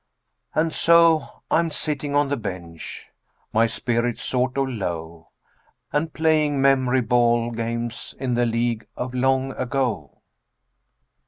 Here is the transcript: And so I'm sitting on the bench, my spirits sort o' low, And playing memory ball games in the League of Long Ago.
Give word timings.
And 0.55 0.73
so 0.73 1.43
I'm 1.51 1.69
sitting 1.69 2.15
on 2.15 2.29
the 2.29 2.35
bench, 2.35 3.05
my 3.53 3.67
spirits 3.67 4.23
sort 4.23 4.57
o' 4.57 4.63
low, 4.63 5.29
And 5.93 6.11
playing 6.11 6.59
memory 6.59 7.01
ball 7.01 7.51
games 7.51 8.15
in 8.19 8.33
the 8.33 8.47
League 8.47 8.87
of 8.97 9.13
Long 9.13 9.51
Ago. 9.51 10.23